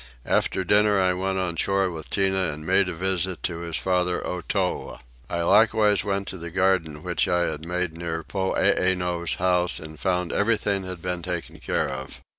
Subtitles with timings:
[0.25, 4.19] After dinner I went on shore with Tinah and made a visit to his father
[4.25, 4.97] Otow.
[5.29, 10.33] I likewise went to the garden which I had made near Poeeno's house and found
[10.33, 12.19] everything had been taken care of.